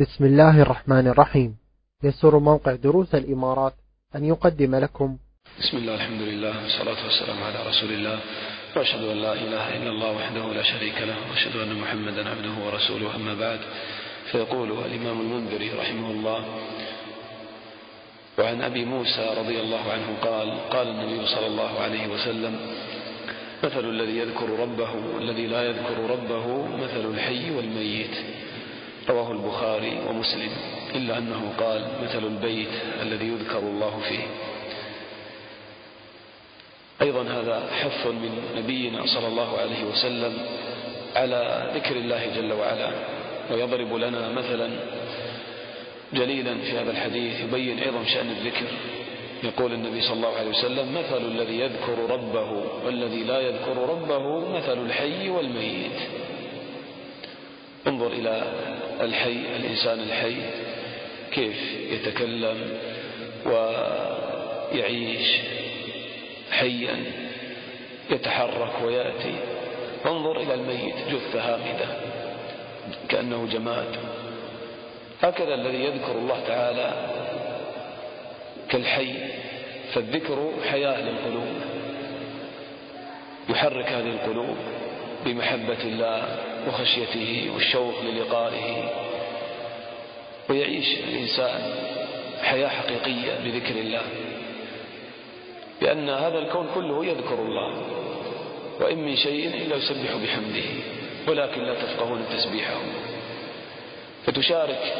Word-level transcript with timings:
بسم 0.00 0.24
الله 0.24 0.62
الرحمن 0.62 1.06
الرحيم. 1.08 1.56
يسر 2.04 2.38
موقع 2.38 2.74
دروس 2.74 3.14
الإمارات 3.14 3.74
أن 4.16 4.24
يقدم 4.24 4.76
لكم. 4.76 5.16
بسم 5.60 5.76
الله 5.76 5.94
الحمد 5.94 6.22
لله 6.22 6.62
والصلاة 6.62 7.00
والسلام 7.04 7.38
على 7.42 7.58
رسول 7.68 7.90
الله. 7.92 8.18
وأشهد 8.76 9.04
أن 9.04 9.16
لا 9.16 9.32
إله 9.32 9.76
إلا 9.76 9.90
الله 9.90 10.10
وحده 10.16 10.44
لا 10.56 10.62
شريك 10.62 10.98
له 11.02 11.16
وأشهد 11.30 11.56
أن 11.56 11.72
محمدا 11.74 12.28
عبده 12.28 12.54
ورسوله. 12.64 13.16
أما 13.16 13.34
بعد 13.34 13.60
فيقول 14.32 14.70
الإمام 14.72 15.20
المنذري 15.20 15.70
رحمه 15.70 16.10
الله 16.10 16.40
وعن 18.38 18.62
أبي 18.62 18.84
موسى 18.84 19.26
رضي 19.36 19.60
الله 19.60 19.84
عنه 19.92 20.08
قال 20.22 20.48
قال 20.70 20.86
النبي 20.88 21.26
صلى 21.26 21.46
الله 21.46 21.72
عليه 21.80 22.04
وسلم 22.08 22.54
مثل 23.64 23.84
الذي 23.84 24.16
يذكر 24.18 24.48
ربه 24.64 24.92
والذي 25.14 25.46
لا 25.46 25.62
يذكر 25.62 25.96
ربه 26.10 26.46
مثل 26.76 27.04
الحي 27.14 27.50
والميت. 27.50 28.16
رواه 29.08 29.32
البخاري 29.32 29.98
ومسلم 30.08 30.50
إلا 30.94 31.18
أنه 31.18 31.52
قال 31.58 31.88
مثل 32.02 32.26
البيت 32.26 32.68
الذي 33.02 33.26
يذكر 33.26 33.58
الله 33.58 34.00
فيه. 34.08 34.26
أيضا 37.02 37.22
هذا 37.22 37.70
حث 37.80 38.06
من 38.06 38.42
نبينا 38.56 39.06
صلى 39.06 39.26
الله 39.26 39.58
عليه 39.58 39.84
وسلم 39.84 40.38
على 41.16 41.70
ذكر 41.74 41.96
الله 41.96 42.26
جل 42.36 42.52
وعلا 42.52 42.90
ويضرب 43.50 43.94
لنا 43.94 44.28
مثلا 44.32 44.70
جليلا 46.12 46.54
في 46.58 46.78
هذا 46.78 46.90
الحديث 46.90 47.40
يبين 47.40 47.80
عظم 47.80 48.04
شأن 48.04 48.30
الذكر. 48.30 48.66
يقول 49.42 49.72
النبي 49.72 50.00
صلى 50.00 50.16
الله 50.16 50.36
عليه 50.36 50.50
وسلم 50.50 50.94
مثل 50.94 51.16
الذي 51.16 51.60
يذكر 51.60 51.98
ربه 52.10 52.64
والذي 52.86 53.24
لا 53.24 53.40
يذكر 53.40 53.76
ربه 53.76 54.48
مثل 54.58 54.78
الحي 54.86 55.28
والميت. 55.28 56.00
انظر 57.86 58.06
إلى 58.06 58.52
الحي 59.00 59.40
الإنسان 59.56 60.00
الحي 60.00 60.36
كيف 61.32 61.56
يتكلم 61.90 62.78
ويعيش 63.46 65.28
حيا 66.52 67.04
يتحرك 68.10 68.72
ويأتي. 68.84 69.34
انظر 70.06 70.40
إلى 70.40 70.54
الميت 70.54 70.94
جثة 71.10 71.40
هامدة 71.40 71.86
كأنه 73.08 73.48
جماد. 73.52 73.96
هكذا 75.22 75.54
الذي 75.54 75.84
يذكر 75.84 76.12
الله 76.12 76.40
تعالى 76.46 76.92
كالحي 78.68 79.14
فالذكر 79.92 80.52
حياة 80.70 81.00
للقلوب. 81.00 81.54
يحرك 83.48 83.86
هذه 83.86 84.10
القلوب 84.10 84.56
بمحبة 85.24 85.82
الله. 85.84 86.38
وخشيته 86.68 87.50
والشوق 87.54 87.94
للقائه. 88.02 88.90
ويعيش 90.48 90.98
الإنسان 90.98 91.74
حياة 92.42 92.68
حقيقية 92.68 93.32
بذكر 93.44 93.74
الله. 93.74 94.02
لأن 95.82 96.08
هذا 96.08 96.38
الكون 96.38 96.68
كله 96.74 97.06
يذكر 97.06 97.34
الله. 97.34 97.82
وإن 98.80 98.98
من 98.98 99.16
شيء 99.16 99.46
إلا 99.46 99.76
يسبح 99.76 100.14
بحمده. 100.24 100.68
ولكن 101.28 101.62
لا 101.62 101.74
تفقهون 101.74 102.24
تسبيحه. 102.36 102.80
فتشارك 104.26 104.94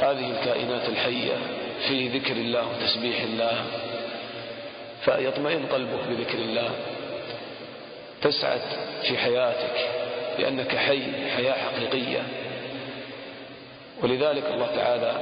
هذه 0.00 0.30
الكائنات 0.30 0.88
الحية 0.88 1.36
في 1.88 2.08
ذكر 2.08 2.32
الله 2.32 2.66
وتسبيح 2.68 3.20
الله. 3.22 3.64
فيطمئن 5.04 5.66
قلبك 5.66 6.00
بذكر 6.08 6.38
الله. 6.38 6.70
تسعد 8.22 8.62
في 9.02 9.18
حياتك. 9.18 10.07
لأنك 10.38 10.76
حي 10.76 11.30
حياة 11.36 11.52
حقيقية. 11.52 12.22
ولذلك 14.02 14.44
الله 14.50 14.66
تعالى 14.76 15.12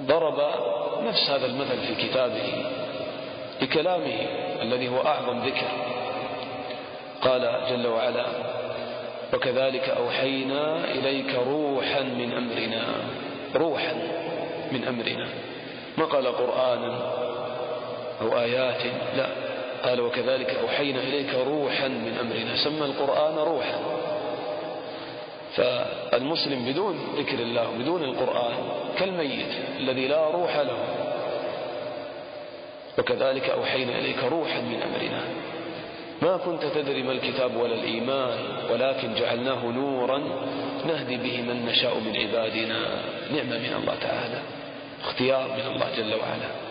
ضرب 0.00 0.40
نفس 1.02 1.30
هذا 1.30 1.46
المثل 1.46 1.78
في 1.86 2.08
كتابه 2.08 2.64
بكلامه 3.60 4.18
الذي 4.62 4.88
هو 4.88 5.06
أعظم 5.06 5.38
ذكر. 5.38 5.68
قال 7.22 7.60
جل 7.70 7.86
وعلا 7.86 8.26
وكذلك 9.34 9.88
أوحينا 9.88 10.84
إليك 10.84 11.34
روحا 11.34 12.00
من 12.00 12.32
أمرنا. 12.32 12.84
روحا 13.54 13.94
من 14.72 14.84
أمرنا. 14.84 15.28
ما 15.98 16.04
قال 16.04 16.26
قرآنا 16.26 16.98
أو 18.20 18.38
آيات؟ 18.38 18.82
لا. 19.16 19.53
قال 19.84 20.00
وكذلك 20.00 20.50
أوحينا 20.50 21.00
إليك 21.00 21.34
روحا 21.34 21.88
من 21.88 22.16
أمرنا. 22.20 22.56
سمى 22.56 22.84
القرآن 22.86 23.34
روحا. 23.34 23.78
فالمسلم 25.56 26.64
بدون 26.64 26.96
ذكر 27.16 27.38
الله 27.38 27.66
بدون 27.78 28.04
القرآن 28.04 28.54
كالميت 28.98 29.52
الذي 29.78 30.08
لا 30.08 30.30
روح 30.30 30.56
له. 30.56 30.78
وكذلك 32.98 33.50
أوحينا 33.50 33.98
إليك 33.98 34.24
روحا 34.24 34.60
من 34.60 34.82
أمرنا. 34.82 35.22
ما 36.22 36.36
كنت 36.36 36.64
تدري 36.74 37.02
ما 37.02 37.12
الكتاب 37.12 37.56
ولا 37.56 37.74
الإيمان 37.74 38.38
ولكن 38.70 39.14
جعلناه 39.14 39.66
نورا 39.66 40.18
نهدي 40.86 41.16
به 41.16 41.42
من 41.42 41.66
نشاء 41.66 41.98
من 41.98 42.16
عبادنا. 42.16 42.80
نعمة 43.34 43.58
من 43.58 43.74
الله 43.82 43.94
تعالى. 44.00 44.40
اختيار 45.04 45.48
من 45.48 45.66
الله 45.74 45.86
جل 45.96 46.14
وعلا. 46.14 46.63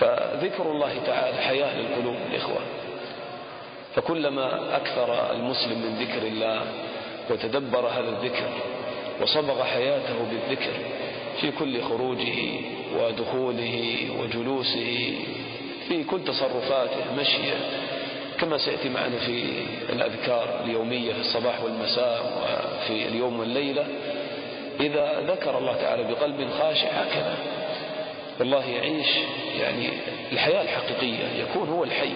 فذكر 0.00 0.70
الله 0.70 0.92
تعالى 1.06 1.36
حياة 1.36 1.78
للقلوب 1.80 2.16
الإخوة. 2.30 2.60
فكلما 3.94 4.76
أكثر 4.76 5.32
المسلم 5.32 5.78
من 5.78 5.96
ذكر 6.04 6.26
الله 6.26 6.62
وتدبر 7.30 7.86
هذا 7.88 8.08
الذكر 8.08 8.48
وصبغ 9.22 9.64
حياته 9.64 10.14
بالذكر 10.30 10.72
في 11.40 11.50
كل 11.50 11.82
خروجه 11.82 12.34
ودخوله 12.98 14.06
وجلوسه 14.20 15.14
في 15.88 16.04
كل 16.04 16.24
تصرفاته 16.24 17.12
مشيه 17.18 17.54
كما 18.40 18.58
سيأتي 18.58 18.88
معنا 18.88 19.18
في 19.18 19.44
الأذكار 19.92 20.60
اليومية 20.64 21.12
في 21.12 21.20
الصباح 21.20 21.62
والمساء 21.64 22.20
وفي 22.42 23.08
اليوم 23.08 23.40
والليلة 23.40 23.84
إذا 24.80 25.20
ذكر 25.20 25.58
الله 25.58 25.76
تعالى 25.76 26.02
بقلب 26.04 26.48
خاشع 26.58 26.88
هكذا. 26.88 27.36
والله 28.42 28.70
يعيش 28.70 29.06
يعني 29.60 29.88
الحياة 30.32 30.62
الحقيقية 30.62 31.42
يكون 31.42 31.68
هو 31.68 31.84
الحي. 31.84 32.12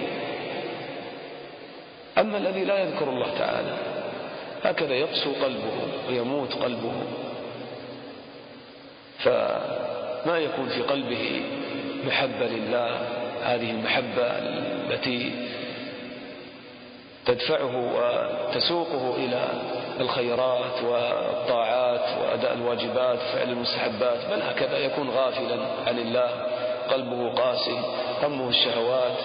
أما 2.19 2.39
الذي 2.39 2.65
لا 2.65 2.79
يذكر 2.79 3.09
الله 3.09 3.39
تعالى 3.39 3.77
هكذا 4.65 4.95
يقسو 4.95 5.33
قلبه 5.33 5.89
ويموت 6.09 6.53
قلبه. 6.53 6.93
فما 9.19 10.39
يكون 10.39 10.69
في 10.69 10.83
قلبه 10.83 11.43
محبة 12.07 12.47
لله؟ 12.47 12.89
هذه 13.43 13.71
المحبة 13.71 14.23
التي 14.23 15.33
تدفعه 17.27 17.77
وتسوقه 17.77 19.17
إلى 19.17 19.49
الخيرات 20.01 20.83
والطاعات 20.83 22.19
وأداء 22.21 22.55
الواجبات 22.55 23.19
وفعل 23.19 23.49
المستحبات 23.49 24.19
بل 24.31 24.43
هكذا 24.43 24.79
يكون 24.79 25.11
غافلا 25.11 25.59
عن 25.87 25.99
الله 25.99 26.31
قلبه 26.91 27.31
قاسي 27.31 27.79
همه 28.23 28.49
الشهوات 28.49 29.17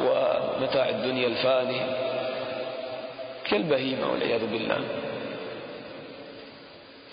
ومتاع 0.00 0.88
الدنيا 0.88 1.26
الفاني. 1.26 1.80
كالبهيمة 3.50 4.12
والعياذ 4.12 4.46
بالله. 4.46 4.80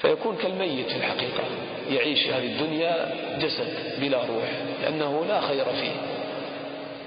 فيكون 0.02 0.36
كالميت 0.36 0.90
في 0.90 0.96
الحقيقة 0.96 1.44
يعيش 1.90 2.28
هذه 2.28 2.46
الدنيا 2.46 3.12
جسد 3.40 4.00
بلا 4.02 4.18
روح 4.18 4.50
لأنه 4.81 5.26
لا 5.28 5.42
خير 5.42 5.66
فيه. 5.66 5.96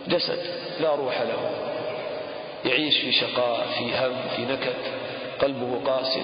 جسد 0.09 0.39
لا 0.81 0.95
روح 0.95 1.21
له. 1.21 1.51
يعيش 2.65 2.99
في 2.99 3.13
شقاء 3.13 3.67
في 3.79 3.85
هم 3.85 4.17
في 4.37 4.43
نكد. 4.43 5.02
قلبه 5.43 5.81
قاسي 5.87 6.23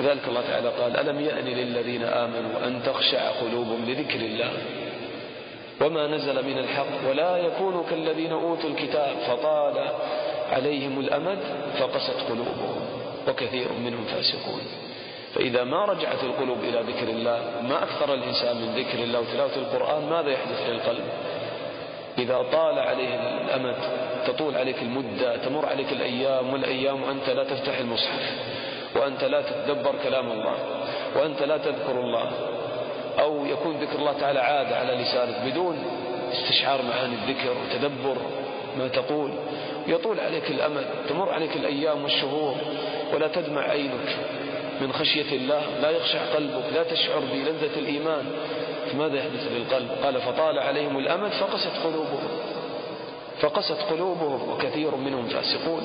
وذلك 0.00 0.28
الله 0.28 0.40
تعالى 0.40 0.68
قال 0.68 0.96
ألم 0.96 1.20
يأن 1.20 1.44
للذين 1.44 2.02
آمنوا 2.02 2.66
أن 2.66 2.82
تخشع 2.86 3.30
قلوبهم 3.30 3.84
لذكر 3.84 4.20
الله؟ 4.20 4.50
وما 5.80 6.06
نزل 6.06 6.46
من 6.46 6.58
الحق. 6.58 7.08
ولا 7.10 7.36
يكونوا 7.36 7.82
كالذين 7.90 8.32
أوتوا 8.32 8.70
الكتاب 8.70 9.16
فطال 9.28 9.88
عليهم 10.52 11.00
الأمد 11.00 11.38
فقست 11.78 12.16
قلوبهم. 12.28 12.76
وكثير 13.28 13.68
منهم 13.84 14.04
فاسقون. 14.04 14.60
فإذا 15.34 15.64
ما 15.64 15.84
رجعت 15.84 16.24
القلوب 16.24 16.58
إلى 16.58 16.80
ذكر 16.80 17.08
الله 17.08 17.40
ما 17.62 17.82
أكثر 17.82 18.14
الإنسان 18.14 18.56
من 18.56 18.74
ذكر 18.76 18.98
الله 18.98 19.20
وتلاوة 19.20 19.56
القرآن 19.56 20.10
ماذا 20.10 20.30
يحدث 20.30 20.68
للقلب؟ 20.68 21.04
إذا 22.18 22.42
طال 22.52 22.78
عليه 22.78 23.14
الأمد 23.44 23.76
تطول 24.26 24.56
عليك 24.56 24.82
المدة 24.82 25.36
تمر 25.36 25.66
عليك 25.66 25.92
الأيام 25.92 26.52
والأيام 26.52 27.02
وأنت 27.02 27.30
لا 27.30 27.44
تفتح 27.44 27.78
المصحف 27.78 28.30
وأنت 28.96 29.24
لا 29.24 29.42
تتدبر 29.42 29.94
كلام 30.02 30.32
الله 30.32 30.56
وأنت 31.16 31.42
لا 31.42 31.56
تذكر 31.56 32.00
الله 32.00 32.30
أو 33.20 33.46
يكون 33.46 33.76
ذكر 33.76 33.98
الله 33.98 34.12
تعالى 34.12 34.40
عادة 34.40 34.76
على 34.76 35.02
لسانك 35.02 35.52
بدون 35.52 35.84
استشعار 36.32 36.82
معاني 36.82 37.14
الذكر 37.14 37.50
وتدبر 37.50 38.16
ما 38.78 38.88
تقول. 38.88 39.30
يطول 39.86 40.20
عليك 40.20 40.50
الأمد 40.50 40.84
تمر 41.08 41.32
عليك 41.32 41.56
الأيام 41.56 42.02
والشهور 42.02 42.54
ولا 43.14 43.28
تدمع 43.28 43.60
عينك 43.60 44.16
من 44.80 44.92
خشية 44.92 45.36
الله 45.36 45.62
لا 45.82 45.90
يخشع 45.90 46.18
قلبك 46.34 46.64
لا 46.74 46.82
تشعر 46.82 47.20
بلذة 47.32 47.78
الإيمان. 47.78 48.24
فماذا 48.92 49.16
يحدث 49.16 49.52
للقلب 49.52 49.88
قال 50.04 50.20
فطال 50.20 50.58
عليهم 50.58 50.98
الأمد 50.98 51.30
فقست 51.30 51.72
قلوبهم. 51.84 52.28
فقست 53.42 53.80
قلوبهم 53.90 54.50
وكثير 54.52 54.96
منهم 54.96 55.28
فاسقون. 55.28 55.82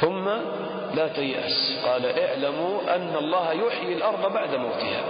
ثم 0.00 0.28
لا 0.94 1.08
تيأس 1.08 1.78
قال 1.84 2.18
اعلموا 2.18 2.94
أن 2.94 3.16
الله 3.16 3.52
يحيي 3.52 3.92
الأرض 3.92 4.32
بعد 4.32 4.54
موتها 4.54 5.02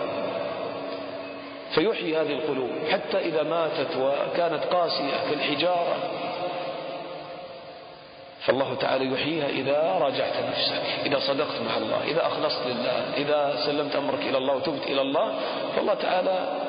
فيحيي 1.75 2.17
هذه 2.17 2.33
القلوب 2.33 2.71
حتى 2.91 3.19
إذا 3.19 3.43
ماتت 3.43 3.97
وكانت 3.97 4.65
قاسية 4.65 5.31
كالحجارة 5.31 5.97
فالله 8.47 8.75
تعالى 8.75 9.13
يحييها 9.13 9.49
إذا 9.49 9.99
راجعت 10.01 10.37
نفسك 10.51 10.83
إذا 11.07 11.19
صدقت 11.19 11.61
مع 11.69 11.77
الله 11.77 12.05
إذا 12.05 12.27
أخلصت 12.27 12.67
لله 12.67 13.15
إذا 13.17 13.67
سلمت 13.67 13.97
أمرك 13.97 14.21
إلى 14.21 14.39
الله 14.39 14.57
وتبت 14.57 14.87
إلى 14.87 15.01
الله 15.01 15.35
فالله 15.77 15.95
تعالى 15.95 16.68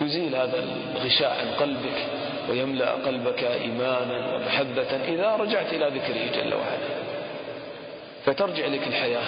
يزيل 0.00 0.34
هذا 0.34 0.64
الغشاء 0.96 1.30
عن 1.40 1.54
قلبك 1.60 2.06
ويملأ 2.50 2.90
قلبك 2.90 3.44
إيمانا 3.44 4.34
ومحبة 4.34 4.96
إذا 5.08 5.36
رجعت 5.36 5.72
إلى 5.72 5.86
ذكره 5.86 6.42
جل 6.42 6.54
وعلا. 6.54 7.00
فترجع 8.24 8.66
لك 8.66 8.86
الحياة. 8.86 9.26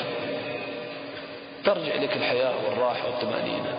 ترجع 1.65 1.95
لك 1.95 2.17
الحياة 2.17 2.53
والراحة 2.65 3.07
والطمأنينة. 3.07 3.75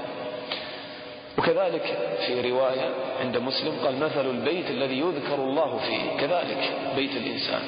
وكذلك 1.38 1.98
في 2.26 2.52
رواية 2.52 2.90
عند 3.22 3.38
مسلم 3.38 3.74
قال 3.84 4.00
مثل 4.00 4.30
البيت 4.30 4.70
الذي 4.70 5.00
يذكر 5.00 5.36
الله 5.36 5.78
فيه. 5.78 6.20
كذلك 6.20 6.72
بيت 6.96 7.12
الإنسان. 7.12 7.62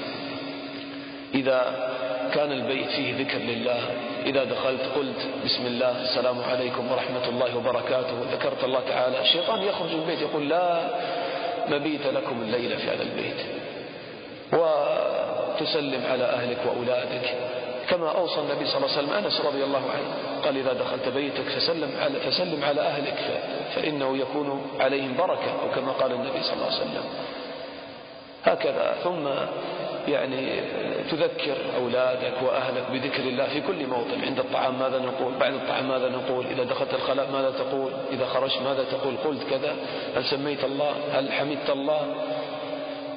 إذا 1.36 1.90
كان 2.36 2.52
البيت 2.52 2.90
فيه 2.90 3.18
ذكر 3.18 3.38
لله. 3.38 3.82
إذا 4.26 4.44
دخلت 4.44 4.82
قلت 4.96 5.28
بسم 5.46 5.66
الله 5.66 6.02
السلام 6.02 6.42
عليكم 6.42 6.92
ورحمة 6.92 7.30
الله 7.30 7.58
وبركاته. 7.58 8.16
ذكرت 8.32 8.64
الله 8.64 8.80
تعالى. 8.80 9.22
الشيطان 9.22 9.62
يخرج 9.62 9.90
من 9.94 10.02
البيت 10.02 10.22
يقول 10.22 10.50
لا 10.50 10.82
مبيت 11.68 12.08
لكم 12.08 12.42
الليلة 12.42 12.76
في 12.76 12.88
هذا 12.90 13.04
البيت. 13.04 13.40
وتسلم 14.54 16.02
على 16.12 16.24
أهلك 16.24 16.58
وأولادك. 16.66 17.36
كما 17.90 18.10
أوصى 18.12 18.40
النبي 18.40 18.66
صلى 18.66 18.78
الله 18.78 18.98
عليه 18.98 18.98
وسلم 18.98 19.14
أنس 19.14 19.42
رضي 19.42 19.64
الله 19.64 19.84
عنه. 19.96 20.10
قال 20.46 20.58
إذا 20.58 20.74
دخلت 20.74 21.10
بيتك 21.16 21.50
فسلم 21.50 21.92
على, 22.02 22.20
فسلم 22.20 22.64
على 22.64 22.82
أهلك 22.82 23.20
فإنه 23.76 24.18
يكون 24.18 24.62
عليهم 24.80 25.18
بركة. 25.18 25.52
أو 25.64 25.76
كما 25.76 25.92
قال 25.92 26.12
النبي 26.12 26.44
صلى 26.44 26.54
الله 26.54 26.66
عليه 26.66 26.76
وسلم. 26.76 27.04
هكذا. 28.46 28.96
ثم 29.04 29.28
يعني 30.08 30.62
تذكر 31.12 31.56
أولادك 31.78 32.34
وأهلك 32.42 32.92
بذكر 32.92 33.24
الله 33.24 33.48
في 33.48 33.62
كل 33.62 33.88
موطن. 33.88 34.22
عند 34.26 34.40
الطعام 34.40 34.80
ماذا 34.80 35.00
نقول؟ 35.00 35.34
بعد 35.40 35.54
الطعام 35.54 35.88
ماذا 35.88 36.10
نقول؟ 36.10 36.46
إذا 36.46 36.64
دخلت 36.64 36.94
الخلاء 36.94 37.32
ماذا 37.32 37.52
تقول؟ 37.52 37.92
إذا 38.12 38.26
خرجت 38.26 38.62
ماذا 38.62 38.84
تقول؟ 38.84 39.16
قلت 39.18 39.44
كذا. 39.50 39.76
هل 40.16 40.26
سميت 40.26 40.64
الله؟ 40.64 40.94
هل 41.14 41.32
حمدت 41.32 41.70
الله؟ 41.70 42.16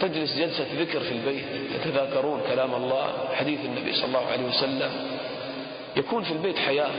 تجلس 0.01 0.39
جلسة 0.39 0.67
ذكر 0.81 1.01
في 1.01 1.13
البيت 1.13 1.45
تتذاكرون 1.75 2.41
كلام 2.49 2.75
الله 2.75 3.07
حديث 3.35 3.65
النبي 3.65 3.93
صلى 3.93 4.05
الله 4.05 4.27
عليه 4.33 4.45
وسلم. 4.45 4.91
يكون 5.97 6.23
في 6.23 6.33
البيت 6.33 6.59
حياة 6.59 6.91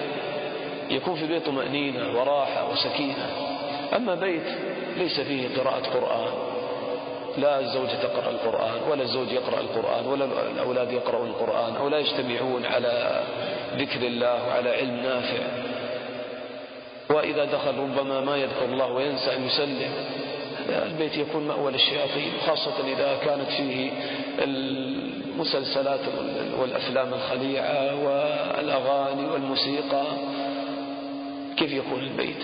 يكون 0.89 1.15
في 1.15 1.21
البيت 1.21 1.45
طمأنينة 1.45 2.19
وراحة 2.19 2.71
وسكينة. 2.71 3.29
أما 3.95 4.15
بيت 4.15 4.47
ليس 4.97 5.19
فيه 5.19 5.47
قراءة 5.57 5.83
قرآن. 5.93 6.31
لا 7.41 7.59
الزوجة 7.59 8.01
تقرأ 8.03 8.29
القرآن 8.29 8.91
ولا 8.91 9.03
الزوج 9.03 9.31
يقرأ 9.31 9.59
القرآن 9.59 10.05
ولا 10.05 10.25
الأولاد 10.25 10.91
يقرؤون 10.91 11.27
القرآن 11.27 11.75
أو 11.75 11.89
لا 11.89 11.99
يجتمعون 11.99 12.65
على 12.65 13.23
ذكر 13.77 14.01
الله 14.01 14.47
وعلى 14.47 14.69
علم 14.69 14.95
نافع. 14.95 15.43
وإذا 17.09 17.45
دخل 17.45 17.77
ربما 17.77 18.21
ما 18.21 18.37
يذكر 18.37 18.65
الله 18.65 18.91
وينسى 18.91 19.35
أن 19.35 19.45
يسلم. 19.45 19.91
البيت 20.69 21.17
يكون 21.17 21.47
مأوى 21.47 21.71
للشياطين 21.71 22.31
خاصة 22.47 22.87
إذا 22.87 23.17
كانت 23.25 23.51
فيه 23.57 23.91
المسلسلات 24.39 25.99
والأفلام 26.59 27.13
الخليعة 27.13 27.95
والأغاني 28.05 29.29
والموسيقى. 29.29 30.03
كيف 31.57 31.71
يكون 31.73 31.99
البيت؟ 31.99 32.43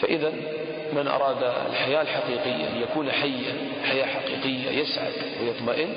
فإذا 0.00 0.32
من 0.92 1.08
أراد 1.08 1.42
الحياة 1.70 2.02
الحقيقية 2.02 2.68
أن 2.68 2.82
يكون 2.82 3.10
حيا 3.10 3.54
حياة 3.84 4.06
حقيقية 4.06 4.70
يسعد 4.70 5.12
ويطمئن 5.42 5.94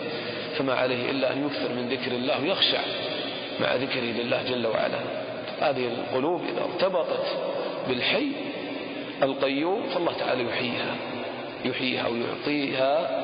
فما 0.58 0.74
عليه 0.74 1.12
إلا 1.12 1.34
أن 1.34 1.46
يكثر 1.46 1.74
من 1.74 1.90
ذكر 1.90 2.12
الله 2.12 2.42
ويخشع 2.42 2.82
مع 3.60 3.76
ذكره 3.76 4.02
لله 4.02 4.44
جل 4.44 4.68
وعلا. 4.68 5.00
هذه 5.62 5.88
القلوب 5.88 6.42
إذا 6.44 6.62
ارتبطت 6.64 7.26
بالحي 7.88 8.28
القيوم 9.24 9.90
فالله 9.90 10.14
تعالى 10.20 10.44
يحييها 10.50 10.96
يحييها 11.66 12.08
ويعطيها 12.08 13.22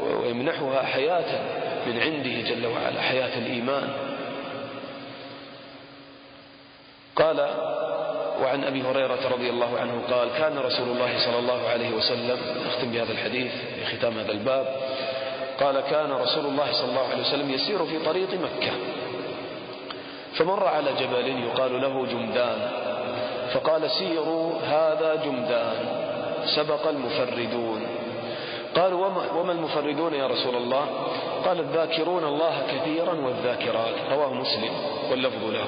ويمنحها 0.00 0.82
حياة 0.82 1.40
من 1.86 2.00
عنده 2.00 2.40
جل 2.50 2.66
وعلا 2.66 3.00
حياة 3.00 3.38
الإيمان. 3.38 3.88
قال 7.16 7.69
وعن 8.42 8.64
أبي 8.64 8.82
هريرة 8.82 9.28
رضي 9.32 9.50
الله 9.50 9.78
عنه 9.80 10.02
قال 10.10 10.28
كان 10.38 10.58
رسول 10.58 10.88
الله 10.88 11.18
صلى 11.24 11.38
الله 11.38 11.68
عليه 11.68 11.90
وسلم 11.94 12.38
نختم 12.66 12.90
بهذا 12.92 13.12
الحديث 13.12 13.52
ختام 13.92 14.18
هذا 14.18 14.32
الباب 14.32 14.66
قال 15.60 15.80
كان 15.80 16.12
رسول 16.12 16.46
الله 16.46 16.72
صلى 16.72 16.88
الله 16.90 17.08
عليه 17.12 17.20
وسلم 17.20 17.50
يسير 17.50 17.84
في 17.84 17.98
طريق 17.98 18.28
مكة 18.34 18.72
فمر 20.34 20.66
على 20.66 20.90
جبل 21.00 21.26
يقال 21.44 21.80
له 21.80 22.06
جمدان 22.06 22.58
فقال 23.52 23.90
سيروا 23.90 24.52
هذا 24.62 25.14
جمدان 25.24 25.78
سبق 26.56 26.88
المفردون. 26.88 27.86
قالوا 28.76 29.06
وما 29.36 29.52
المفردون 29.52 30.14
يا 30.14 30.26
رسول 30.26 30.56
الله؟ 30.56 30.86
قال 31.44 31.60
الذاكرون 31.60 32.24
الله 32.24 32.62
كثيرا 32.72 33.14
والذاكرات 33.14 33.94
رواه 34.12 34.34
مسلم 34.34 34.70
واللفظ 35.10 35.44
له. 35.44 35.66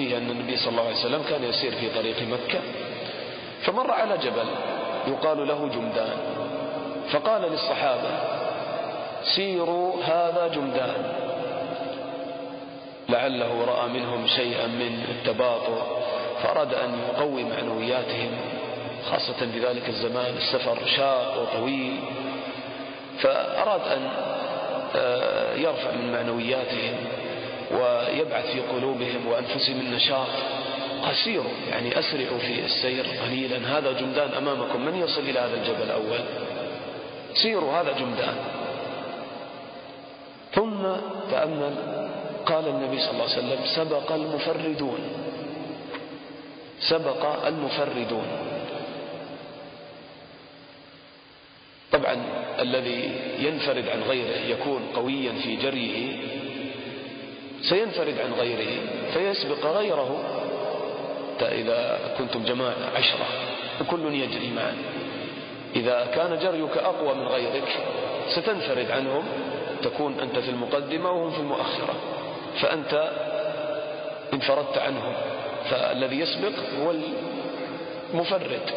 فيه 0.00 0.16
أن 0.16 0.30
النبي 0.30 0.56
صلى 0.56 0.68
الله 0.68 0.82
عليه 0.86 0.96
وسلم 0.96 1.22
كان 1.28 1.44
يسير 1.44 1.72
في 1.72 1.88
طريق 1.94 2.16
مكة 2.22 2.60
فمر 3.62 3.90
على 3.90 4.18
جبل 4.18 4.48
يقال 5.06 5.48
له 5.48 5.68
جمدان 5.68 6.16
فقال 7.12 7.42
للصحابة 7.42 8.10
سيروا 9.36 10.02
هذا 10.04 10.48
جمدان. 10.54 11.12
لعله 13.08 13.64
رأى 13.64 13.88
منهم 13.88 14.26
شيئا 14.26 14.66
من 14.66 15.04
التباطؤ 15.08 15.82
فأراد 16.42 16.74
أن 16.74 16.98
يقوي 17.08 17.44
معنوياتهم 17.44 18.30
خاصة 19.10 19.46
في 19.52 19.58
ذلك 19.66 19.88
الزمان 19.88 20.34
السفر 20.36 20.78
شاق 20.96 21.42
وطويل 21.42 22.00
فأراد 23.18 23.80
أن 23.80 24.10
آه، 24.96 25.54
يرفع 25.54 25.90
من 25.90 26.12
معنوياتهم. 26.12 26.94
ويبعث 27.70 28.46
في 28.52 28.60
قلوبهم 28.60 29.26
وأنفسهم 29.26 29.80
النشاط. 29.80 30.28
قسيروا 31.02 31.52
يعني 31.70 31.98
أسرعوا 31.98 32.38
في 32.38 32.64
السير 32.64 33.06
قليلا. 33.24 33.78
هذا 33.78 33.92
جمدان 33.92 34.34
أمامكم. 34.34 34.84
من 34.84 34.94
يصل 34.94 35.20
إلى 35.20 35.38
هذا 35.38 35.54
الجبل 35.54 35.82
الأول؟ 35.82 36.20
سيروا 37.34 37.72
هذا 37.72 37.92
جمدان 37.92 38.34
ثم 40.54 40.82
تأمل 41.30 41.74
قال 42.46 42.68
النبي 42.68 42.98
صلى 43.00 43.10
الله 43.10 43.22
عليه 43.22 43.38
وسلم 43.38 43.58
سبق 43.76 44.12
المفردون. 44.12 44.98
سبق 46.80 47.46
المفردون. 47.46 48.26
طبعا 51.92 52.16
الذي 52.60 53.12
ينفرد 53.38 53.88
عن 53.88 54.02
غيره 54.02 54.38
يكون 54.48 54.82
قويا 54.94 55.32
في 55.32 55.56
جريه. 55.56 56.16
سينفرد 57.62 58.14
عن 58.18 58.32
غيره 58.32 58.80
فيسبق 59.14 59.66
غيره. 59.66 60.36
إذا 61.42 61.98
كنتم 62.18 62.44
جماعة 62.44 62.90
عشرة 62.96 63.26
وكل 63.80 64.14
يجري 64.14 64.50
معا. 64.56 64.76
إذا 65.76 66.06
كان 66.14 66.38
جريك 66.38 66.76
أقوى 66.76 67.14
من 67.14 67.26
غيرك 67.26 67.68
ستنفرد 68.28 68.90
عنهم. 68.90 69.24
تكون 69.82 70.20
أنت 70.20 70.38
في 70.38 70.48
المقدمة 70.48 71.10
وهم 71.10 71.30
في 71.30 71.38
المؤخرة. 71.38 71.94
فأنت 72.60 73.10
انفردت 74.32 74.78
عنهم. 74.78 75.12
فالذي 75.70 76.20
يسبق 76.20 76.52
هو 76.82 76.94
المفرد. 78.12 78.70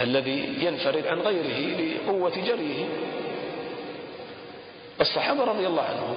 الذي 0.00 0.54
ينفرد 0.60 1.06
عن 1.06 1.20
غيره 1.20 1.76
لقوة 1.96 2.32
جريه. 2.46 2.84
الصحابة 5.00 5.44
رضي 5.44 5.66
الله 5.66 5.82
عنهم 5.82 6.16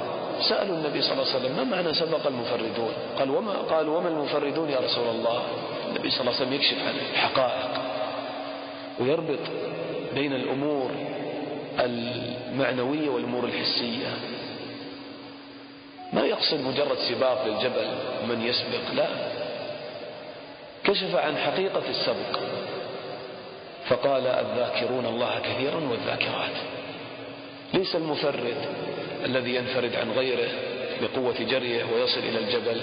سألوا 0.50 0.76
النبي 0.76 1.02
صلى 1.02 1.12
الله 1.12 1.34
عليه 1.34 1.36
وسلم 1.36 1.58
ما 1.58 1.64
معنى 1.64 1.94
سبق 1.94 2.28
المفردون؟ 2.28 2.94
قال 3.20 3.30
وما 3.30 3.54
قال 3.54 3.90
وما 3.90 4.10
المفردون 4.10 4.70
يا 4.70 4.80
رسول 4.80 5.08
الله؟ 5.08 5.44
النبي 5.88 6.10
صلى 6.10 6.22
الله 6.22 6.34
عليه 6.34 6.42
وسلم 6.42 6.54
يكشف 6.54 6.78
عن 6.88 6.96
الحقائق 7.12 7.82
ويربط 9.00 9.40
بين 10.14 10.34
الأمور 10.34 10.92
المعنوية 11.80 13.10
والأمور 13.10 13.44
الحسية. 13.46 14.08
ما 16.14 16.22
يقصد 16.22 16.60
مجرد 16.60 16.98
سباق 17.10 17.46
للجبل 17.48 17.88
من 18.30 18.42
يسبق 18.42 18.94
لا. 18.96 19.08
كشف 20.84 21.16
عن 21.16 21.38
حقيقة 21.38 21.84
السبق 21.90 22.40
فقال 23.90 24.28
الذاكرون 24.28 25.06
الله 25.06 25.40
كثيرا 25.40 25.80
والذاكرات. 25.90 26.79
ليس 27.74 27.96
المفرد 27.96 28.56
الذي 29.26 29.56
ينفرد 29.56 29.96
عن 29.96 30.12
غيره 30.12 30.50
بقوة 31.02 31.36
جريه 31.40 31.84
ويصل 31.94 32.20
إلى 32.20 32.40
الجبل. 32.40 32.82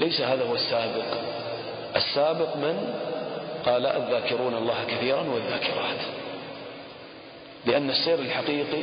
ليس 0.00 0.20
هذا 0.20 0.44
هو 0.44 0.54
السابق. 0.54 1.04
السابق 1.96 2.56
من؟ 2.56 2.94
قال 3.66 3.86
الذاكرون 3.86 4.54
الله 4.54 4.84
كثيرا 4.88 5.22
والذاكرات. 5.22 6.00
لأن 7.66 7.90
السير 7.90 8.18
الحقيقي 8.18 8.82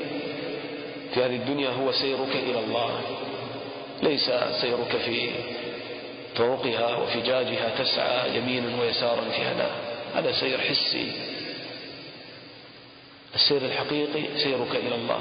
في 1.13 1.23
هذه 1.23 1.35
الدنيا 1.35 1.69
هو 1.69 1.91
سيرك 1.91 2.35
إلى 2.35 2.59
الله 2.59 3.01
ليس 4.03 4.31
سيرك 4.61 4.97
في 5.05 5.29
طرقها 6.35 6.97
وفجاجها 6.97 7.69
تسعى 7.77 8.37
يمينا 8.37 8.81
ويسارا 8.81 9.21
فيها 9.21 9.53
لا 9.53 9.69
هذا 10.19 10.31
سير 10.31 10.57
حسي. 10.57 11.11
السير 13.35 13.61
الحقيقي 13.61 14.37
سيرك 14.43 14.75
إلى 14.75 14.95
الله. 14.95 15.19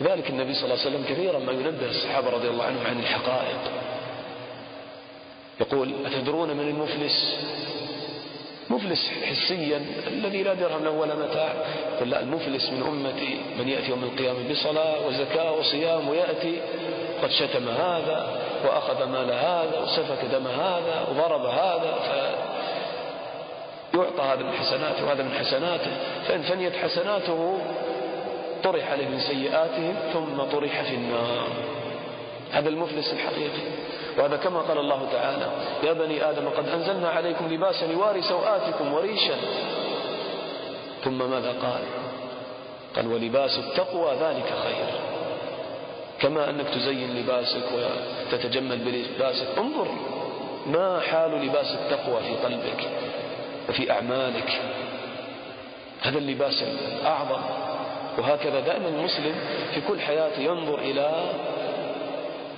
لذلك 0.00 0.30
النبي 0.30 0.54
صلى 0.54 0.64
الله 0.64 0.78
عليه 0.80 0.90
وسلم 0.90 1.04
كثيرا 1.08 1.38
ما 1.38 1.52
ينبه 1.52 1.90
الصحابة 1.90 2.30
رضي 2.30 2.48
الله 2.48 2.64
عنهم 2.64 2.86
عن 2.86 3.00
الحقائق. 3.00 3.58
يقول 5.60 5.94
أتدرون 6.06 6.50
من 6.50 6.68
المفلس؟ 6.68 7.36
مفلس 8.70 9.10
حسيا 9.24 9.82
الذي 10.06 10.42
لا 10.42 10.54
درهم 10.54 10.84
له 10.84 10.90
ولا 10.90 11.14
متاع. 11.14 11.54
قل 12.00 12.10
لا 12.10 12.20
المفلس 12.20 12.70
من 12.70 12.82
أمتي 12.82 13.40
من 13.58 13.68
يأتي 13.68 13.90
يوم 13.90 14.04
القيامة 14.04 14.50
بصلاة 14.50 15.06
وزكاة 15.06 15.52
وصيام 15.52 16.08
ويأتي. 16.08 16.60
قد 17.22 17.30
شتم 17.30 17.68
هذا 17.68 18.40
وأخذ 18.64 19.04
مال 19.04 19.30
هذا 19.30 19.80
وسفك 19.82 20.24
دم 20.32 20.46
هذا 20.46 21.06
وضرب 21.10 21.44
هذا. 21.46 21.94
فيعطى 23.94 24.22
هذا 24.22 24.42
من 24.42 24.52
حسناته 24.52 25.04
وهذا 25.06 25.22
من 25.22 25.32
حسناته. 25.32 25.90
فإن 26.28 26.42
فنيت 26.42 26.76
حسناته 26.76 27.58
طرح 28.64 28.90
عليه 28.90 29.08
من 29.08 29.20
سيئاتهم 29.20 29.94
ثم 30.12 30.42
طرح 30.42 30.82
في 30.82 30.94
النار. 30.94 31.48
هذا 32.52 32.68
المفلس 32.68 33.12
الحقيقي. 33.12 33.64
وهذا 34.18 34.36
كما 34.36 34.60
قال 34.60 34.78
الله 34.78 35.08
تعالى 35.12 35.46
يا 35.82 35.92
بني 35.92 36.30
آدم 36.30 36.48
قد 36.48 36.68
أنزلنا 36.68 37.08
عليكم 37.08 37.54
لباسا 37.54 37.86
يواري 37.86 38.22
سوآتكم 38.22 38.94
وريشا. 38.94 39.36
ثم 41.04 41.30
ماذا 41.30 41.54
قال؟ 41.62 41.82
قال 42.96 43.12
ولباس 43.12 43.58
التقوى 43.58 44.10
ذلك 44.12 44.52
خير. 44.64 45.00
كما 46.20 46.50
أنك 46.50 46.68
تزين 46.68 47.16
لباسك 47.16 47.64
وتتجمل 47.74 48.78
بلباسك. 48.78 49.46
انظر 49.58 49.88
ما 50.66 51.00
حال 51.00 51.46
لباس 51.46 51.74
التقوى 51.74 52.20
في 52.22 52.46
قلبك. 52.46 52.88
وفي 53.68 53.92
أعمالك. 53.92 54.60
هذا 56.02 56.18
اللباس 56.18 56.62
الأعظم. 56.62 57.42
وهكذا 58.18 58.60
دائما 58.60 58.88
المسلم 58.88 59.34
في 59.74 59.80
كل 59.88 60.00
حياته 60.00 60.40
ينظر 60.42 60.78
إلى 60.78 61.32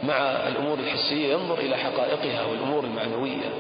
مع 0.03 0.15
الأمور 0.49 0.79
الحسية 0.79 1.33
ينظر 1.33 1.59
إلى 1.59 1.77
حقائقها 1.77 2.45
والأمور 2.51 2.85
المعنوية. 2.85 3.51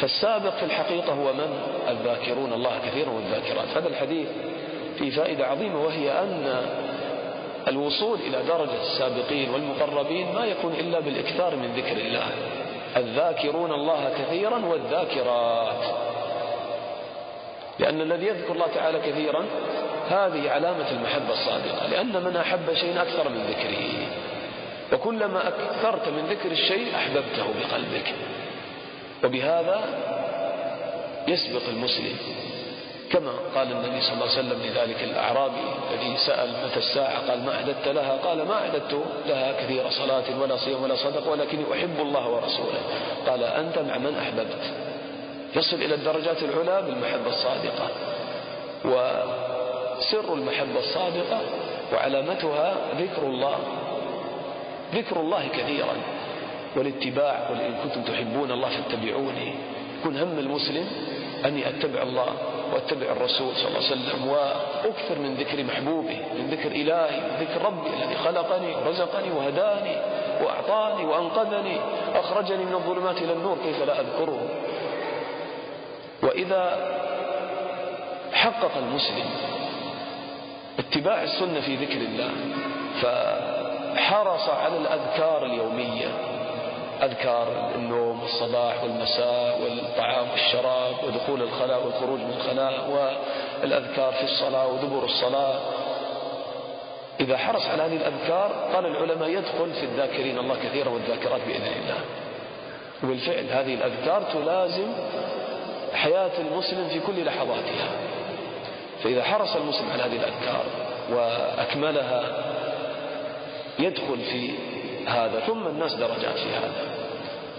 فالسابق 0.00 0.56
في 0.56 0.64
الحقيقة 0.64 1.12
هو 1.12 1.32
من؟ 1.32 1.58
الذاكرون. 1.88 2.52
الله 2.52 2.78
كثيرا 2.86 3.10
والذاكرات 3.10 3.68
هذا 3.76 3.88
الحديث 3.88 4.28
فيه 4.98 5.10
فائدة 5.10 5.46
عظيمة 5.46 5.84
وهي 5.84 6.10
أن 6.12 6.66
الوصول 7.68 8.18
إلى 8.26 8.42
درجة 8.48 8.82
السابقين 8.82 9.50
والمقربين 9.50 10.34
ما 10.34 10.44
يكون 10.44 10.72
إلا 10.72 11.00
بالإكثار 11.00 11.56
من 11.56 11.74
ذكر 11.76 11.96
الله. 11.96 12.26
الذاكرون 12.96 13.72
الله 13.72 14.10
كثيرا 14.18 14.66
والذاكرات. 14.66 16.13
لأن 17.78 18.00
الذي 18.00 18.26
يذكر 18.26 18.52
الله 18.52 18.66
تعالى 18.74 18.98
كثيرا 18.98 19.44
هذه 20.08 20.50
علامة 20.50 20.90
المحبة 20.90 21.32
الصادقة 21.32 21.86
لأن 21.90 22.22
من 22.24 22.36
أحب 22.36 22.74
شيء 22.74 23.02
أكثر 23.02 23.28
من 23.28 23.44
ذكره. 23.50 24.08
وكلما 24.92 25.48
أكثرت 25.48 26.08
من 26.08 26.26
ذكر 26.30 26.50
الشيء 26.50 26.96
أحببته 26.96 27.46
بقلبك. 27.60 28.14
وبهذا 29.24 29.80
يسبق 31.28 31.62
المسلم 31.68 32.16
كما 33.10 33.32
قال 33.54 33.72
النبي 33.72 34.00
صلى 34.00 34.12
الله 34.12 34.28
عليه 34.30 34.38
وسلم 34.38 34.62
لذلك 34.64 35.02
الأعرابي 35.02 35.60
الذي 35.90 36.16
سأل 36.26 36.50
متى 36.64 36.78
الساعة؟ 36.78 37.28
قال 37.30 37.44
ما 37.44 37.54
أعددت 37.54 37.88
لها؟ 37.88 38.16
قال 38.16 38.46
ما 38.48 38.54
أعددت 38.54 39.04
لها 39.26 39.52
كثير 39.62 39.90
صلاة 39.90 40.40
ولا 40.40 40.56
صيام 40.56 40.82
ولا 40.82 40.96
صدق 40.96 41.32
ولكني 41.32 41.64
أحب 41.72 42.00
الله 42.00 42.28
ورسوله. 42.28 42.80
قال 43.26 43.44
أنت 43.44 43.78
مع 43.78 43.98
من 43.98 44.16
أحببت؟ 44.18 44.83
يصل 45.56 45.76
إلى 45.76 45.94
الدرجات 45.94 46.42
العلى 46.42 46.82
بالمحبة 46.82 47.28
الصادقة 47.28 47.88
وسر 48.84 50.34
المحبة 50.34 50.78
الصادقة 50.78 51.40
وعلامتها 51.92 52.74
ذكر 52.98 53.22
الله 53.22 53.58
ذكر 54.94 55.20
الله 55.20 55.48
كثيرا. 55.48 55.96
والاتباع 56.76 57.48
قل 57.48 57.60
إن 57.60 57.74
كنتم 57.84 58.02
تحبون 58.02 58.50
الله 58.50 58.68
فاتبعوني. 58.68 59.54
يكون 60.00 60.16
هم 60.16 60.38
المسلم 60.38 60.86
أني 61.44 61.68
أتبع 61.68 62.02
الله 62.02 62.26
وأتبع 62.72 63.06
الرسول 63.12 63.56
صلى 63.56 63.68
الله 63.68 63.76
عليه 63.76 63.92
وسلم 63.92 64.28
وأكثر 64.28 65.18
من 65.18 65.34
ذكر 65.34 65.64
محبوبي 65.64 66.16
من 66.38 66.48
ذكر 66.50 66.70
إلهي 66.72 67.20
من 67.20 67.36
ذكر 67.40 67.62
ربي 67.62 67.88
الذي 67.88 68.16
خلقني 68.24 68.74
ورزقني 68.76 69.30
وهداني 69.30 69.96
وأعطاني 70.44 71.04
وأنقذني 71.06 71.76
أخرجني 72.14 72.64
من 72.64 72.74
الظلمات 72.74 73.16
إلى 73.16 73.32
النور 73.32 73.56
كيف 73.64 73.82
لا 73.82 74.00
أذكره؟ 74.00 74.48
وإذا 76.24 76.90
حقق 78.32 78.76
المسلم 78.76 79.24
اتباع 80.78 81.22
السنة 81.22 81.60
في 81.60 81.76
ذكر 81.76 81.96
الله 81.96 82.30
فحرص 83.02 84.48
على 84.48 84.76
الأذكار 84.76 85.46
اليومية 85.46 86.08
أذكار 87.02 87.72
النوم 87.74 88.22
والصباح 88.22 88.82
والمساء 88.82 89.60
والطعام 89.62 90.30
والشراب 90.30 90.94
ودخول 91.06 91.42
الخلاء 91.42 91.84
والخروج 91.84 92.20
من 92.20 92.34
الخلاء 92.36 92.90
والأذكار 93.62 94.12
في 94.12 94.24
الصلاة 94.24 94.66
ودبر 94.66 95.04
الصلاة. 95.04 95.60
إذا 97.20 97.36
حرص 97.36 97.66
على 97.66 97.82
هذه 97.82 97.96
الأذكار 97.96 98.70
قال 98.74 98.86
العلماء 98.86 99.28
يدخل 99.28 99.72
في 99.72 99.82
الذاكرين 99.82 100.38
الله 100.38 100.56
كثيرا 100.64 100.88
والذاكرات 100.88 101.40
بإذن 101.46 101.72
الله. 101.82 101.98
وبالفعل 103.04 103.44
هذه 103.50 103.74
الأذكار 103.74 104.22
تلازم 104.32 104.92
حياة 105.94 106.30
المسلم 106.38 106.88
في 106.88 107.00
كل 107.00 107.24
لحظاتها. 107.24 107.88
فإذا 109.02 109.24
حرص 109.24 109.56
المسلم 109.56 109.90
على 109.92 110.02
هذه 110.02 110.16
الأذكار 110.16 110.64
وأكملها 111.10 112.24
يدخل 113.78 114.18
في 114.30 114.50
هذا 115.06 115.40
ثم 115.40 115.66
الناس 115.66 115.94
درجات 115.94 116.38
في 116.38 116.48
هذا. 116.54 116.94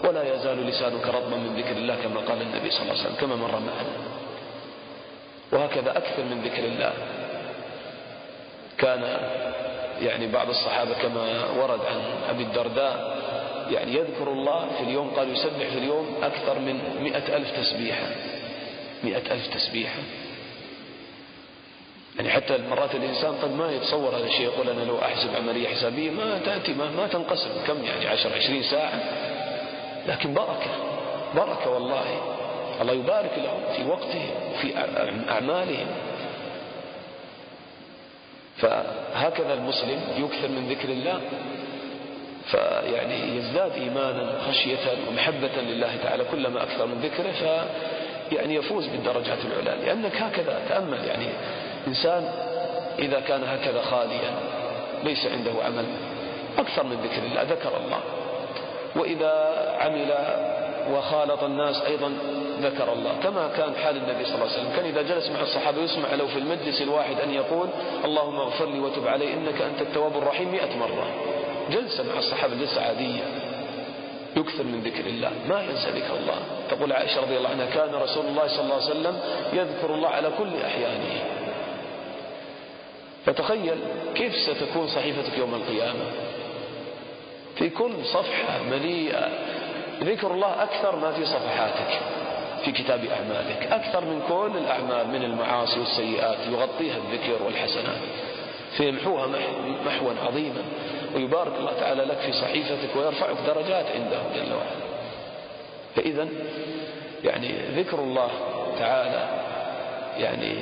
ولا 0.03 0.35
يزال 0.35 0.67
لسانك 0.67 1.07
رطبا 1.07 1.37
من 1.37 1.55
ذكر 1.57 1.77
الله 1.77 1.95
كما 1.95 2.19
قال 2.19 2.41
النبي 2.41 2.71
صلى 2.71 2.81
الله 2.81 2.93
عليه 2.93 3.01
وسلم 3.01 3.15
كما 3.15 3.35
مر 3.35 3.51
معنا. 3.51 3.95
وهكذا 5.51 5.97
أكثر 5.97 6.23
من 6.23 6.41
ذكر 6.41 6.63
الله. 6.63 6.93
كان 8.77 9.17
يعني 10.01 10.27
بعض 10.27 10.49
الصحابة 10.49 10.93
كما 10.93 11.45
ورد 11.57 11.79
عن 11.79 12.01
أبي 12.29 12.43
الدرداء 12.43 13.14
يعني 13.69 13.93
يذكر 13.93 14.31
الله 14.31 14.67
في 14.77 14.83
اليوم 14.83 15.09
قال 15.09 15.33
يسبح 15.33 15.67
في 15.67 15.77
اليوم 15.77 16.15
أكثر 16.23 16.59
من 16.59 16.79
مئة 17.01 17.37
ألف 17.37 17.51
تسبيحة 17.59 18.07
مئة 19.03 19.33
ألف 19.33 19.47
تسبيحة 19.53 19.99
يعني 22.15 22.29
حتى 22.29 22.57
مرات 22.57 22.95
الإنسان 22.95 23.35
قد 23.35 23.51
ما 23.51 23.71
يتصور 23.71 24.17
هذا 24.17 24.25
الشيء 24.25 24.45
يقول 24.45 24.69
أنا 24.69 24.83
لو 24.83 24.99
أحسب 24.99 25.35
عملية 25.35 25.67
حسابية 25.67 26.11
ما 26.11 26.39
تأتي 26.45 26.73
ما, 26.73 26.91
ما 26.91 27.07
تنقسم. 27.07 27.49
كم 27.67 27.83
يعني؟ 27.83 28.07
عشر 28.07 28.33
عشرين 28.33 28.63
ساعة. 28.63 28.99
لكن 30.07 30.33
بركة 30.33 30.71
بركة 31.35 31.69
والله. 31.69 32.21
الله 32.81 32.93
يبارك 32.93 33.31
لهم 33.37 33.61
في 33.75 33.89
وقتهم 33.89 34.29
في 34.61 34.77
أعمالهم. 35.29 35.87
فهكذا 38.57 39.53
المسلم 39.53 40.01
يكثر 40.17 40.47
من 40.47 40.67
ذكر 40.69 40.89
الله. 40.89 41.21
فيعني 42.51 43.37
يزداد 43.37 43.71
إيمانا 43.71 44.39
خشية 44.47 44.77
ومحبة 45.09 45.61
لله 45.61 45.95
تعالى 46.03 46.23
كلما 46.31 46.63
أكثر 46.63 46.85
من 46.85 47.01
ذكره 47.01 47.31
ف 47.31 47.65
يعني 48.31 48.55
يفوز 48.55 48.87
بالدرجات 48.87 49.37
العلى. 49.45 49.85
لأنك 49.85 50.15
هكذا 50.15 50.61
تأمل 50.69 51.05
يعني 51.07 51.27
إنسان 51.87 52.31
إذا 52.99 53.19
كان 53.19 53.43
هكذا 53.43 53.81
خاليا 53.81 54.31
ليس 55.03 55.25
عنده 55.25 55.51
عمل 55.65 55.85
أكثر 56.57 56.83
من 56.83 56.97
ذكر 57.03 57.23
الله 57.25 57.41
ذكر 57.41 57.77
الله. 57.77 57.99
وإذا 58.95 59.55
عمل 59.79 60.13
وخالط 60.91 61.43
الناس 61.43 61.81
أيضا 61.81 62.13
ذكر 62.61 62.93
الله. 62.93 63.11
كما 63.23 63.47
كان 63.57 63.75
حال 63.83 63.97
النبي 63.97 64.25
صلى 64.25 64.35
الله 64.35 64.47
عليه 64.47 64.59
وسلم. 64.59 64.75
كان 64.75 64.85
إذا 64.85 65.01
جلس 65.01 65.29
مع 65.29 65.41
الصحابة 65.41 65.81
يسمع 65.81 66.13
له 66.13 66.27
في 66.27 66.39
المجلس 66.39 66.81
الواحد 66.81 67.19
أن 67.19 67.33
يقول 67.33 67.69
اللهم 68.05 68.35
اغفر 68.35 68.65
لي 68.65 68.79
وتب 68.79 69.07
علي 69.07 69.33
إنك 69.33 69.61
أنت 69.61 69.81
التواب 69.81 70.17
الرحيم 70.17 70.51
مئة 70.51 70.77
مرة. 70.77 71.34
جلسة 71.71 72.03
مع 72.03 72.19
الصحابة 72.19 72.55
جلسة 72.55 72.81
عادية 72.81 73.23
يكثر 74.37 74.63
من 74.63 74.81
ذكر 74.81 75.05
الله. 75.05 75.31
ما 75.49 75.63
ينسى 75.63 75.89
ذكر 75.89 76.15
الله. 76.17 76.37
تقول 76.69 76.93
عائشة 76.93 77.21
رضي 77.21 77.37
الله 77.37 77.49
عنها 77.49 77.65
كان 77.65 77.95
رسول 77.95 78.25
الله 78.25 78.47
صلى 78.47 78.61
الله 78.61 78.75
عليه 78.75 78.85
وسلم 78.85 79.19
يذكر 79.53 79.95
الله 79.95 80.09
على 80.09 80.31
كل 80.37 80.49
أحيانه. 80.65 81.23
فتخيل 83.25 83.77
كيف 84.15 84.35
ستكون 84.35 84.87
صحيفتك 84.87 85.37
يوم 85.37 85.55
القيامة. 85.55 86.05
في 87.55 87.69
كل 87.69 88.05
صفحة 88.05 88.63
مليئة. 88.71 89.29
ذكر 90.03 90.31
الله 90.33 90.63
أكثر 90.63 90.95
ما 90.95 91.11
في 91.11 91.25
صفحاتك 91.25 91.99
في 92.65 92.71
كتاب 92.71 93.05
أعمالك. 93.05 93.67
أكثر 93.71 94.05
من 94.05 94.21
كل 94.27 94.57
الأعمال 94.57 95.07
من 95.07 95.23
المعاصي 95.23 95.79
والسيئات. 95.79 96.37
يغطيها 96.51 96.97
الذكر 96.97 97.43
والحسنات. 97.45 98.01
فيمحوها 98.77 99.27
محوا 99.85 100.13
عظيما. 100.25 100.63
ويبارك 101.15 101.53
الله 101.59 101.73
تعالى 101.79 102.03
لك 102.03 102.17
في 102.17 102.33
صحيفتك 102.33 102.95
ويرفعك 102.95 103.35
درجات 103.47 103.85
عنده 103.85 104.19
جل 104.35 104.53
وعلا. 104.53 104.85
فإذا 105.95 106.27
يعني 107.23 107.55
ذكر 107.75 107.99
الله 107.99 108.29
تعالى 108.79 109.29
يعني 110.23 110.55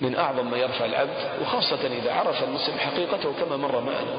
من 0.00 0.16
أعظم 0.16 0.50
ما 0.50 0.56
يرفع 0.56 0.84
العبد 0.84 1.42
وخاصة 1.42 1.86
إذا 1.86 2.12
عرف 2.12 2.44
المسلم 2.44 2.78
حقيقته 2.78 3.32
كما 3.32 3.56
مر 3.56 3.80
معنا. 3.80 4.16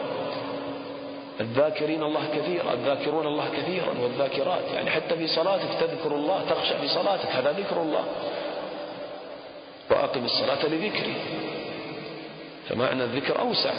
الذاكرين 1.42 2.04
الله 2.04 2.22
كثيرا 2.36 2.74
الذاكرون 2.74 3.28
الله 3.28 3.50
كثيرا 3.58 3.94
والذاكرات. 4.02 4.64
يعني 4.74 4.90
حتى 4.90 5.16
في 5.16 5.28
صلاتك 5.28 5.70
تذكر 5.80 6.16
الله 6.16 6.42
تخشى 6.50 6.78
في 6.78 6.88
صلاتك 6.88 7.30
هذا 7.30 7.52
ذكر 7.52 7.82
الله. 7.82 8.04
وأقم 9.90 10.26
الصلاة 10.26 10.66
لذكري. 10.66 11.16
فمعنى 12.70 13.04
الذكر 13.04 13.40
أوسع. 13.40 13.74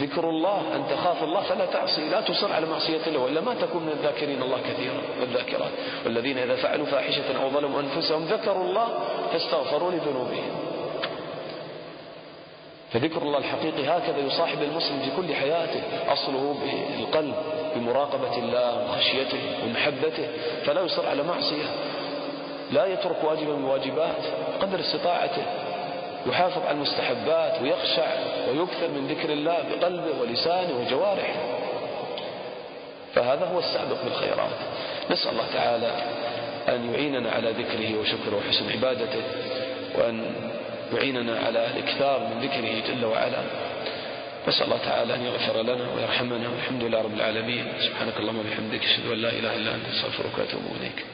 ذكر 0.00 0.30
الله 0.30 0.60
أن 0.74 0.84
تخاف 0.90 1.22
الله 1.22 1.40
فلا 1.40 1.66
تعصي 1.66 2.08
لا 2.08 2.20
تصر 2.20 2.52
على 2.52 2.66
معصية 2.66 3.06
الله 3.06 3.20
وإلا 3.20 3.40
ما 3.40 3.54
تكون 3.54 3.82
من 3.82 3.88
الذاكرين 3.88 4.42
الله 4.42 4.58
كثيرا 4.58 5.02
والذاكرات. 5.20 5.70
والذين 6.04 6.38
إذا 6.38 6.56
فعلوا 6.56 6.86
فاحشة 6.86 7.42
أو 7.42 7.50
ظلموا 7.50 7.80
أنفسهم 7.80 8.24
ذكروا 8.24 8.64
الله 8.64 8.88
فاستغفروا 9.32 9.90
لذنوبهم. 9.90 10.50
فذكر 12.92 13.22
الله 13.22 13.38
الحقيقي 13.38 13.84
هكذا 13.84 14.18
يصاحب 14.18 14.62
المسلم 14.62 14.98
في 14.98 15.10
كل 15.16 15.34
حياته 15.34 15.80
أصله 16.12 16.56
بالقلب 16.62 17.34
بمراقبة 17.76 18.38
الله 18.38 18.90
وخشيته 18.90 19.40
ومحبته 19.64 20.28
فلا 20.64 20.80
يصر 20.82 21.08
على 21.08 21.22
معصية. 21.22 21.66
لا 22.72 22.86
يترك 22.86 23.24
واجبا 23.24 23.52
من 23.52 23.64
الواجبات 23.64 24.22
قدر 24.60 24.80
استطاعته. 24.80 25.42
يحافظ 26.26 26.62
على 26.62 26.70
المستحبات 26.70 27.62
ويخشع 27.62 28.06
ويكثر 28.48 28.88
من 28.88 29.06
ذكر 29.10 29.32
الله 29.32 29.58
بقلبه 29.70 30.20
ولسانه 30.20 30.78
وجوارحه. 30.80 31.34
فهذا 33.14 33.46
هو 33.46 33.58
السابق 33.58 34.04
بالخيرات. 34.04 34.50
نسأل 35.10 35.30
الله 35.30 35.46
تعالى 35.54 35.92
أن 36.68 36.94
يعيننا 36.94 37.30
على 37.30 37.50
ذكره 37.50 38.00
وشكره 38.00 38.36
وحسن 38.36 38.72
عبادته 38.72 39.22
وأن 39.94 40.34
يعيننا 40.94 41.38
على 41.38 41.66
الإكثار 41.66 42.20
من 42.20 42.40
ذكره 42.42 42.94
جل 42.94 43.04
وعلا. 43.04 43.42
نسأل 44.48 44.64
الله 44.64 44.78
تعالى 44.84 45.14
أن 45.14 45.24
يغفر 45.24 45.62
لنا 45.62 45.86
ويرحمنا 45.96 46.48
والحمد 46.48 46.82
لله 46.84 47.02
رب 47.02 47.14
العالمين. 47.14 47.72
سبحانك 47.80 48.16
اللهم 48.18 48.38
وبحمدك 48.38 48.84
أشهد 48.84 49.12
أن 49.12 49.18
لا 49.18 49.28
إله 49.28 49.56
إلا 49.56 49.74
أنت 49.74 49.86
أستغفرك 49.94 50.38
وأتوب 50.38 50.62
إليك. 50.80 51.04